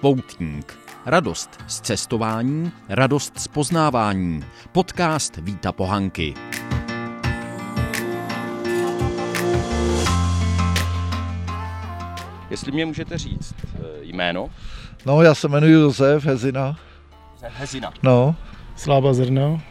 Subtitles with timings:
[0.00, 0.78] Poutník.
[1.06, 4.44] Radost z cestování, radost z poznávání.
[4.72, 6.34] Podcast Víta Pohanky.
[12.50, 14.50] Jestli mě můžete říct eh, jméno?
[15.06, 16.76] No, já se jmenuji Josef Hezina.
[17.42, 17.92] Hezina.
[18.02, 18.36] No,
[18.76, 19.62] Slába zrna.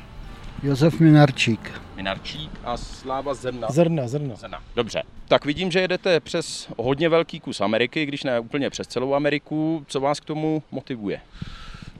[0.64, 1.72] Josef Minarčík.
[2.00, 3.68] Minarčík a Sláva Zrna.
[3.72, 4.36] Zrna, zrna.
[4.36, 4.64] Zrna.
[4.76, 5.04] Dobře.
[5.28, 9.86] Tak vidím, že jedete přes hodně velký kus Ameriky, když ne úplně přes celou Ameriku.
[9.88, 11.22] Co vás k tomu motivuje?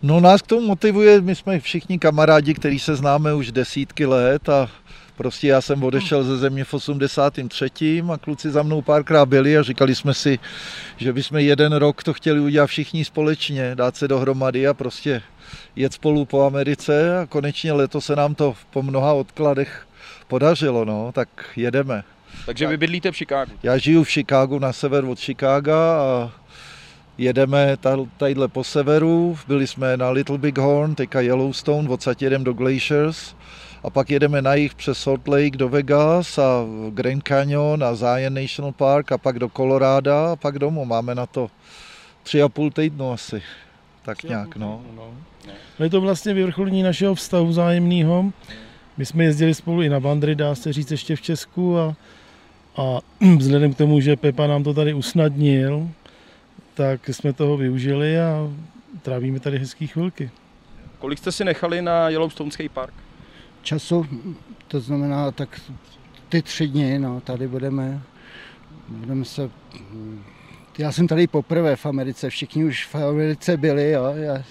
[0.02, 4.50] no nás k tomu motivuje, my jsme všichni kamarádi, kteří se známe už desítky let
[4.50, 4.70] a
[5.18, 8.04] prostě já jsem odešel ze země v 83.
[8.14, 10.40] a kluci za mnou párkrát byli a říkali jsme si,
[10.98, 15.22] že bychom jeden rok to chtěli udělat všichni společně, dát se dohromady a prostě
[15.76, 19.86] jet spolu po Americe a konečně letos se nám to po mnoha odkladech
[20.30, 22.04] podařilo, no, tak jedeme.
[22.46, 23.52] Takže vy bydlíte v Chicagu.
[23.64, 26.32] Já žiju v Chicagu, na sever od Chicaga a
[27.18, 29.38] jedeme ta- tadyhle po severu.
[29.48, 33.36] Byli jsme na Little Big Horn, teďka Yellowstone, odsaď jedeme do Glaciers.
[33.84, 38.34] A pak jedeme na jih přes Salt Lake do Vegas a Grand Canyon a Zion
[38.34, 40.86] National Park a pak do Colorada a pak domů.
[40.86, 41.50] Máme na to
[42.24, 43.42] tři a půl týdnu asi.
[44.06, 44.82] Tak nějak, no.
[45.80, 48.32] No je to vlastně vyvrcholení našeho vztahu vzájemného.
[48.98, 51.96] My jsme jezdili spolu i na vandry, dá se říct, ještě v Česku a,
[52.76, 53.00] a
[53.38, 55.90] vzhledem k tomu, že Pepa nám to tady usnadnil,
[56.74, 58.50] tak jsme toho využili a
[59.02, 60.32] trávíme tady hezký chvilky.
[61.00, 62.94] Kolik jste si nechali na Yellowstoneský park?
[63.62, 64.08] Času,
[64.68, 65.62] to znamená tak
[66.30, 68.02] ty tři dny, no, tady budeme,
[68.88, 69.50] budeme se,
[70.78, 74.44] já jsem tady poprvé v Americe, všichni už v Americe byli, jo, já,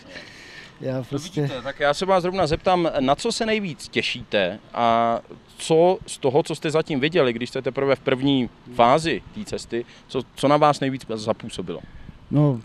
[0.81, 5.19] já prostě, Vidíte, tak já se vás zrovna zeptám, na co se nejvíc těšíte a
[5.59, 9.85] co z toho, co jste zatím viděli, když jste teprve v první fázi té cesty,
[10.09, 11.81] co, co na vás nejvíc zapůsobilo?
[12.31, 12.61] no,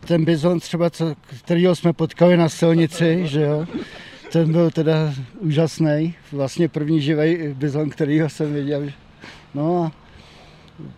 [0.00, 1.14] ten bizon třeba, co,
[1.44, 3.66] kterýho jsme potkali na silnici, že jo,
[4.32, 8.90] ten byl teda úžasný, vlastně první živý bizon, kterýho jsem viděl.
[9.54, 9.92] No a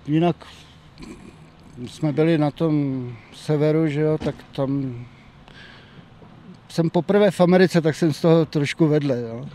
[0.07, 0.37] jinak
[1.87, 3.05] jsme byli na tom
[3.35, 5.05] severu, že jo, tak tam
[6.71, 9.47] jsem poprvé v Americe, tak jsem z toho trošku vedle, jo.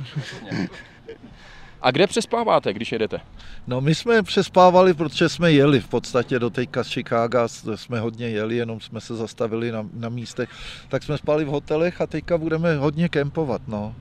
[1.82, 3.20] A kde přespáváte, když jedete?
[3.68, 8.00] No my jsme přespávali, protože jsme jeli v podstatě do teďka z Chicaga, s- jsme
[8.00, 10.50] hodně jeli, jenom jsme se zastavili na, na místech,
[10.90, 13.96] tak jsme spali v hotelech a teďka budeme hodně kempovat, no.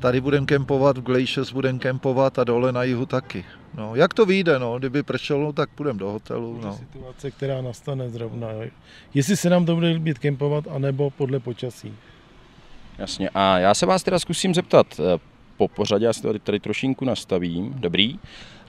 [0.00, 3.44] Tady budeme kempovat, v Glaciers budeme kempovat a dole na jihu taky.
[3.74, 6.68] No, jak to vyjde, no, kdyby pršelo, tak půjdeme do hotelu, No.
[6.68, 6.76] no.
[6.78, 8.48] Situace, která nastane zrovna.
[9.14, 11.94] Jestli se nám to bude líbit kempovat, anebo podle počasí.
[12.98, 13.30] Jasně.
[13.34, 15.18] A já se vás teda zkusím zeptat eh,
[15.56, 17.74] po pořadě, já si tady, tady trošinku nastavím.
[17.76, 18.18] Dobrý.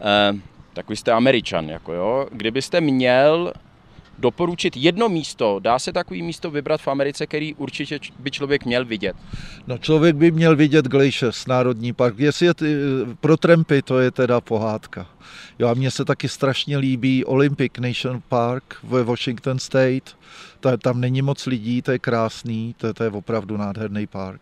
[0.02, 0.36] Eh,
[0.74, 2.28] tak vy jste Američan, jako jo.
[2.32, 3.54] Kdybyste měl
[4.20, 8.86] doporučit jedno místo, dá se takový místo vybrat v Americe, který určitě by člověk měl
[8.86, 9.16] vidět.
[9.68, 12.20] No člověk by měl vidět Glaciers, Národní park.
[12.20, 12.76] Jestli je ty,
[13.20, 15.08] pro trampy, to je teda pohádka.
[15.60, 20.18] Jo a mně se taky strašně líbí Olympic National Park ve Washington State.
[20.60, 24.42] Ta, tam není moc lidí, to je krásný, to, to je opravdu nádherný park.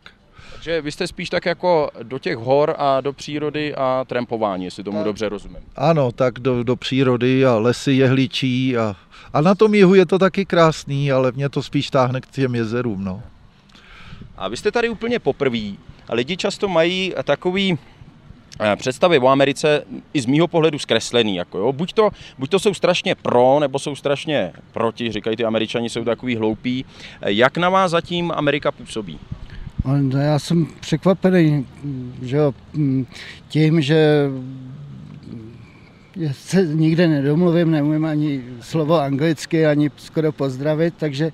[0.54, 4.84] Takže vy jste spíš tak jako do těch hor a do přírody a trampování, jestli
[4.84, 5.06] tomu Tak.
[5.06, 5.58] dobře rozumím.
[5.76, 8.96] Ano, tak do, do přírody a lesy jehličí a,
[9.34, 12.56] a na tom jihu je to taky krásný, ale mě to spíš táhne k těm
[12.56, 13.22] jezerům, no.
[14.38, 15.78] A vy jste tady úplně poprví
[16.10, 17.78] a lidi často mají takový
[18.60, 19.84] eh, představy o Americe
[20.14, 21.36] i z mýho pohledu zkreslený.
[21.36, 21.72] Jako jo.
[21.74, 26.04] Buď, to, buď to jsou strašně pro, nebo jsou strašně proti, říkají ty američani, jsou
[26.04, 26.86] takový hloupí.
[27.22, 29.20] Eh, Jak na vás zatím Amerika působí?
[29.86, 31.66] No, já jsem překvapený,
[32.22, 33.06] že jo, m,
[33.48, 34.30] tím, že
[36.16, 41.32] já se nikde nedomluvím, neumím ani slovo anglicky, ani skoro pozdravit, takže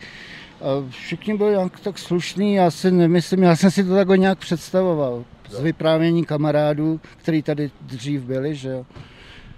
[0.61, 4.39] a všichni byli nějak tak slušní, já si nemyslím, já jsem si to tak nějak
[4.39, 8.85] představoval z vyprávění kamarádů, který tady dřív byli, že jo.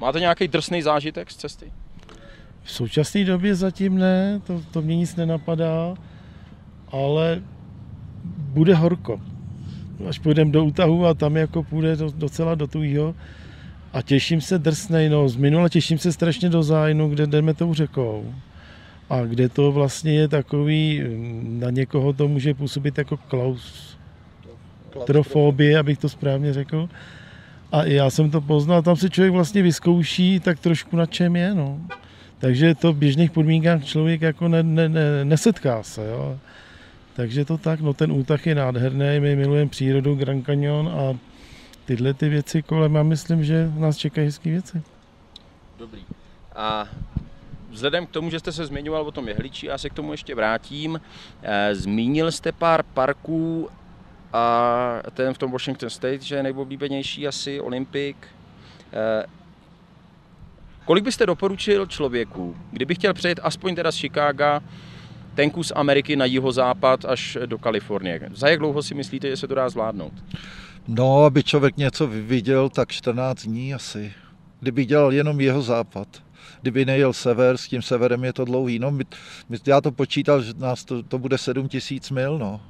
[0.02, 1.72] Máte nějaký drsný zážitek z cesty?
[2.64, 5.94] V současné době zatím ne, to, to mě nic nenapadá,
[6.92, 7.42] ale
[8.24, 9.22] bude horko.
[10.10, 13.16] Až půjdeme do útahu a tam jako půjde do, docela do tujího.
[13.94, 17.74] A těším se drsnej, no z minula těším se strašně do zájnu, kde jdeme tou
[17.74, 18.34] řekou.
[19.10, 21.04] A kde to vlastně je takový,
[21.44, 23.98] na někoho to může působit jako klaus,
[25.06, 26.90] trofobie, abych to správně řekl.
[27.72, 31.54] A já jsem to poznal, tam se člověk vlastně vyzkouší tak trošku na čem je,
[31.54, 31.80] no.
[32.40, 36.40] Takže to v běžných podmínkách člověk jako ne, ne, ne, nesetká se, jo.
[37.22, 41.18] Takže to tak, no ten útah je nádherný, my milujeme přírodu, Grand Canyon a
[41.86, 44.82] tyhle ty věci kolem, já myslím, že nás čekají hezké věci.
[45.78, 46.02] Dobrý.
[46.56, 46.88] A
[47.70, 50.36] vzhledem k tomu, že jste se zmiňoval o tom jehličí, já se k tomu ještě
[50.36, 51.02] vrátím.
[51.44, 53.70] Eh, zmínil jste pár parků
[54.34, 58.18] a ten v tom Washington State, že je nejoblíbenější asi Olympic.
[58.94, 59.26] Eh,
[60.86, 64.62] kolik byste doporučil člověku, kdyby chtěl přejet aspoň teda z Chicaga
[65.36, 68.30] ten kus Ameriky na jihozápad až do Kalifornie?
[68.34, 70.14] Za jak dlouho si myslíte, že se to dá zvládnout?
[70.88, 74.14] No, aby člověk něco viděl, tak 14 dní asi.
[74.60, 76.08] Kdyby dělal jenom jeho západ.
[76.62, 78.80] Kdyby nejel sever, s tím severem je to dlouhý.
[78.80, 79.04] No, my,
[79.50, 82.62] my, já to počítal, že nás to, to bude 7 tisíc mil, no.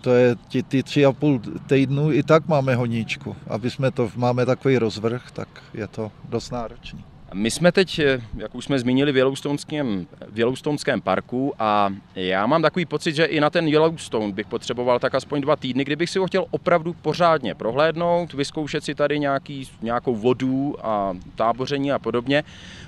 [0.00, 3.36] To je ty, ty tři a půl týdnu, i tak máme honíčku.
[3.46, 7.04] Aby jsme to, máme takový rozvrh, tak je to dost náročný.
[7.32, 12.46] My jsme teď, eh, jak už jsme zmínili, v Yellowstoneském, v Yellowstoneském parku a já
[12.46, 16.10] mám takový pocit, že i na ten Yellowstone bych potřeboval tak aspoň dva týdny, kdybych
[16.10, 21.98] si ho chtěl opravdu pořádně prohlédnout, vyzkoušet si tady nějaký, nějakou vodu a táboření a
[21.98, 22.44] podobně.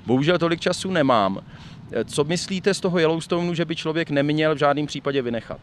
[0.07, 1.41] Bohužel tolik času nemám.
[2.05, 5.61] Co myslíte z toho Yellowstoneu, že by člověk neměl v žádném případě vynechat?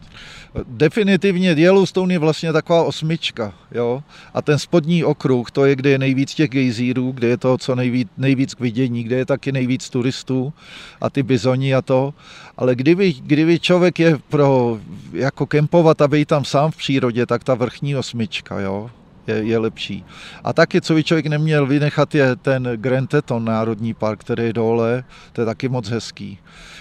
[0.66, 3.54] Definitivně Yellowstone je vlastně taková osmička.
[3.72, 4.02] Jo?
[4.34, 7.74] A ten spodní okruh, to je, kde je nejvíc těch gejzírů, kde je to co
[7.74, 10.52] nejvíc, nejvíc k vidění, kde je taky nejvíc turistů
[11.00, 12.14] a ty bizoni a to.
[12.56, 14.78] Ale kdyby, kdyby člověk je pro
[15.12, 18.60] jako kempovat a být tam sám v přírodě, tak ta vrchní osmička.
[18.60, 18.90] Jo?
[19.26, 20.04] Je, je lepší.
[20.44, 24.52] A taky, co by člověk neměl vynechat, je ten Grand Teton Národní park, který je
[24.52, 26.38] dole, to je taky moc hezký.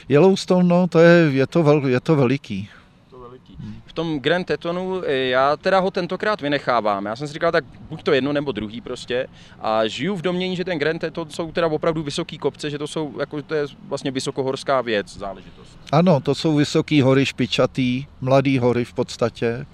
[0.10, 2.70] Yellowstone, no, to je, je, to, vel, je to veliký.
[3.92, 7.06] V tom Grand Tetonu eh, já teda ho tentokrát vynechávám.
[7.06, 9.28] Já jsem si říkal, tak buď to jedno nebo druhý prostě.
[9.60, 12.88] A žiju v domění, že ten Grand Teton jsou teda opravdu vysoký kopce, že to
[12.88, 15.78] jsou, jako to je vlastně vysokohorská věc, záležitost.
[15.92, 19.66] Ano, to jsou vysoký hory, špičatý, mladý hory v podstatě.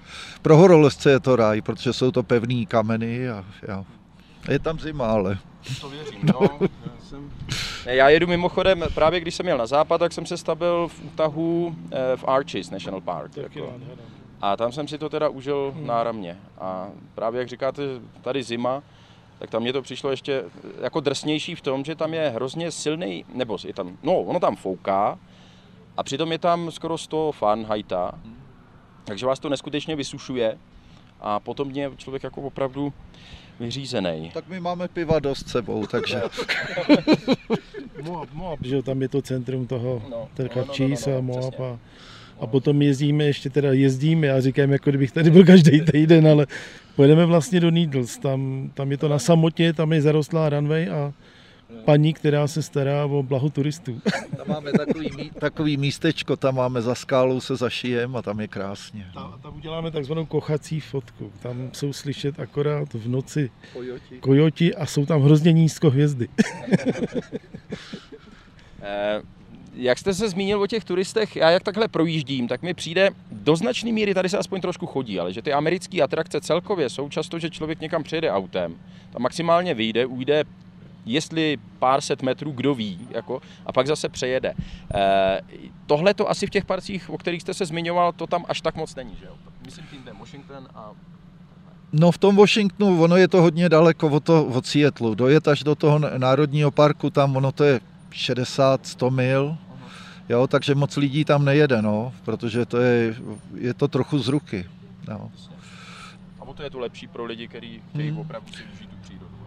[0.42, 3.84] Pro horolezce je to ráj, protože jsou to pevné kameny a, a
[4.50, 5.38] je tam zima, ale...
[5.80, 6.40] To věřím, no.
[6.60, 7.30] Já, jsem...
[7.84, 11.76] já jedu mimochodem, právě když jsem jel na západ, tak jsem se stavil v útahu
[11.92, 13.36] eh, v Arches National Park.
[13.36, 13.72] Jako.
[14.40, 15.86] A tam jsem si to teda užil hmm.
[15.86, 16.38] náramně.
[16.58, 17.82] A právě jak říkáte,
[18.22, 18.82] tady zima,
[19.38, 20.44] tak tam mě to přišlo ještě
[20.80, 24.56] jako drsnější v tom, že tam je hrozně silný, nebo je tam, no ono tam
[24.56, 25.18] fouká,
[25.96, 28.36] a přitom je tam skoro 100 Fahrenheita, hmm.
[29.04, 30.58] takže vás to neskutečně vysušuje
[31.20, 32.92] a potom mě člověk jako opravdu
[33.60, 34.30] vyřízený.
[34.34, 36.22] Tak my máme piva dost sebou, takže...
[38.02, 41.20] Moab, Moab, že tam je to centrum toho, no, no, no, no, no, no, a
[41.20, 41.78] Moab a,
[42.40, 46.46] a potom jezdíme, ještě teda jezdíme, já říkám, jako kdybych tady byl každý týden, ale
[46.96, 51.12] pojedeme vlastně do Needles, tam, tam je to na samotě, tam je zarostlá runway a
[51.84, 54.00] paní, která se stará o blaho turistů.
[54.36, 58.48] Tam máme takový, mí, takový místečko, tam máme za skálou se zašijem a tam je
[58.48, 59.10] krásně.
[59.14, 61.32] Tam, tam uděláme takzvanou kochací fotku.
[61.42, 66.28] Tam jsou slyšet akorát v noci kojoti, kojoti a jsou tam hrozně nízko hvězdy.
[68.82, 69.22] Eh,
[69.74, 73.56] jak jste se zmínil o těch turistech, já jak takhle projíždím, tak mi přijde do
[73.56, 77.38] značné míry, tady se aspoň trošku chodí, ale že ty americké atrakce celkově jsou často,
[77.38, 78.76] že člověk někam přijede autem,
[79.12, 80.44] tam maximálně vyjde, ujde
[81.12, 84.54] jestli pár set metrů, kdo ví, jako, a pak zase přejede.
[84.94, 85.40] E,
[85.86, 88.76] Tohle to asi v těch parcích, o kterých jste se zmiňoval, to tam až tak
[88.76, 89.32] moc není, že jo?
[89.64, 90.90] Myslím tím ten Washington a
[91.92, 95.14] No v tom Washingtonu, ono je to hodně daleko od, to, od Seattleu.
[95.14, 97.80] Dojet až do toho národního parku, tam ono to je
[98.12, 99.56] 60-100 mil,
[100.28, 103.14] jo, takže moc lidí tam nejede, no, protože to je,
[103.54, 104.64] je to trochu z ruky.
[105.08, 105.30] No.
[106.40, 108.18] A to je to lepší pro lidi, kteří chtějí hmm.
[108.18, 108.87] opravdu si užít.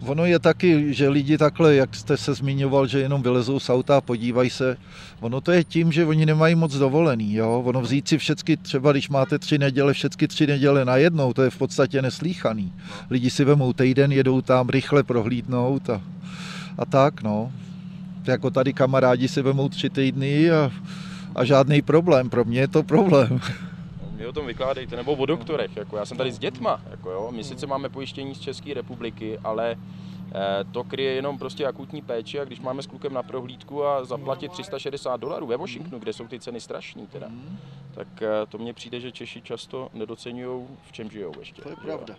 [0.06, 3.98] Ono je taky, že lidi takhle, jak jste se zmiňoval, že jenom vylezou z auta
[3.98, 4.78] a podívají se,
[5.20, 7.62] ono to je tím, že oni nemají moc dovolený, jo?
[7.66, 11.50] ono vzít si všechny, třeba když máte tři neděle, všechny tři neděle najednou, to je
[11.50, 12.74] v podstatě neslíchaný.
[13.10, 16.02] Lidi si vemou týden, jedou tam rychle prohlídnout a,
[16.78, 17.52] a tak, no.
[18.26, 20.72] Jako tady kamarádi si vemou tři týdny a,
[21.36, 23.40] a žádný problém, pro mě je to problém.
[24.22, 25.78] Vy o tom vykládejte, nebo o doktorech.
[25.78, 26.82] Jako já jsem tady s dětma.
[26.90, 27.32] Jako jo.
[27.32, 32.40] My sice máme pojištění z České republiky, ale eh, to kryje jenom prostě akutní péči
[32.40, 36.28] a když máme s klukem na prohlídku a zaplatit 360 dolarů ve Washingtonu, kde jsou
[36.28, 37.28] ty ceny strašný teda,
[37.94, 41.62] tak eh, to mně přijde, že Češi často nedocenují, v čem žijou ještě.
[41.62, 42.16] To je pravda.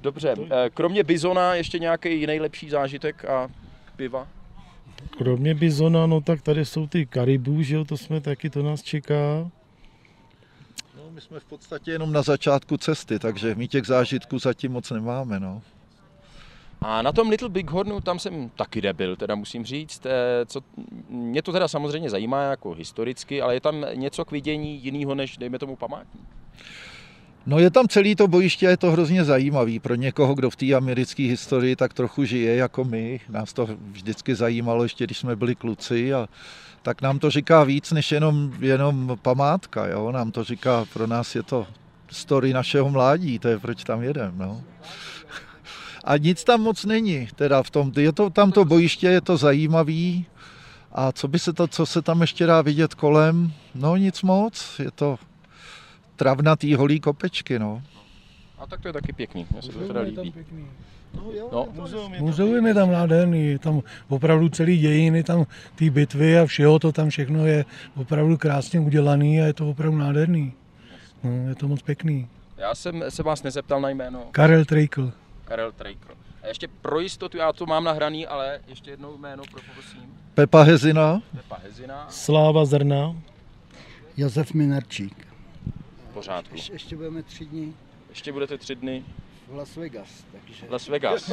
[0.00, 3.48] Dobře, eh, kromě bizona ještě nějaký jiný lepší zážitek a
[3.96, 4.28] piva?
[5.18, 8.82] Kromě bizona, no tak tady jsou ty karibů, že jo, to jsme taky, to nás
[8.82, 9.50] čeká
[11.18, 15.40] my jsme v podstatě jenom na začátku cesty, takže my těch zážitků zatím moc nemáme.
[15.40, 15.62] No.
[16.80, 20.06] A na tom Little Big Hornu tam jsem taky nebyl, teda musím říct.
[20.06, 20.60] Eh, co,
[21.08, 25.36] mě to teda samozřejmě zajímá jako historicky, ale je tam něco k vidění jiného než,
[25.36, 26.28] dejme tomu, památník.
[27.48, 30.74] No je tam celý to bojiště, je to hrozně zajímavý pro někoho, kdo v té
[30.74, 33.20] americké historii tak trochu žije jako my.
[33.28, 36.28] Nás to vždycky zajímalo, ještě když jsme byli kluci a
[36.82, 39.86] tak nám to říká víc než jenom, jenom památka.
[39.86, 40.12] Jo?
[40.12, 41.66] Nám to říká, pro nás je to
[42.10, 44.32] story našeho mládí, to je proč tam jedem.
[44.36, 44.62] No.
[46.04, 49.36] A nic tam moc není, teda v tom, je to, tam to bojiště, je to
[49.36, 50.26] zajímavý,
[50.92, 54.78] a co by se to, co se tam ještě dá vidět kolem, no nic moc,
[54.78, 55.18] je to
[56.18, 57.82] travnatý holý kopečky, no.
[58.58, 60.34] A tak to je taky pěkný, mně se to teda líbí.
[61.52, 61.68] No,
[62.20, 66.92] muzeum je tam nádherný, je tam opravdu celý dějiny, tam ty bitvy a všeho, to
[66.92, 67.64] tam všechno je
[67.96, 70.52] opravdu krásně udělaný a je to opravdu nádherný.
[71.24, 72.28] No, je to moc pěkný.
[72.56, 74.22] Já jsem se vás nezeptal na jméno.
[74.30, 75.12] Karel Trejkl.
[75.44, 76.08] Karel Trejkl.
[76.42, 79.42] A ještě pro jistotu, já to mám nahraný, ale ještě jednou jméno,
[79.74, 80.00] prosím.
[80.34, 81.22] Pepa Hezina.
[81.36, 82.06] Pepa Hezina.
[82.10, 83.16] Sláva Zrna.
[84.16, 85.27] Josef Minarčík.
[86.18, 86.54] V pořádku.
[86.54, 87.72] Ještě, ještě budeme tři dny
[88.10, 89.04] Ještě budete tři dny
[89.48, 90.66] v Las Vegas, takže...
[90.68, 91.32] Las Vegas.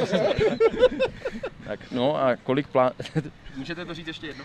[1.66, 2.92] tak no a kolik plán...
[3.56, 4.44] Můžete to říct ještě jednou?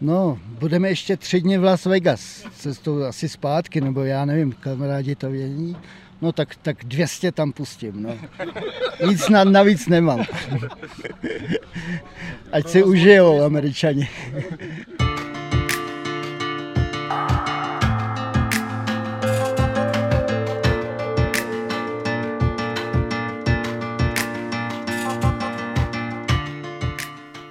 [0.00, 5.14] No, budeme ještě tři dny v Las Vegas, cestou asi zpátky, nebo já nevím, kamarádi
[5.14, 5.76] to vědí.
[6.20, 8.18] No tak, tak 200 tam pustím, no.
[9.08, 10.24] Nic na, navíc nemám.
[12.52, 14.08] Ať si užijou američani.